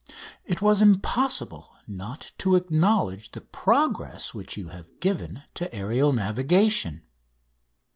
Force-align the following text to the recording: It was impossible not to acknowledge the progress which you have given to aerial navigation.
It 0.45 0.63
was 0.63 0.81
impossible 0.81 1.75
not 1.85 2.31
to 2.39 2.55
acknowledge 2.55 3.29
the 3.33 3.41
progress 3.41 4.33
which 4.33 4.57
you 4.57 4.69
have 4.69 4.99
given 4.99 5.43
to 5.53 5.71
aerial 5.71 6.11
navigation. 6.11 7.03